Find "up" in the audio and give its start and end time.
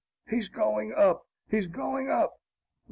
0.95-1.27, 2.09-2.33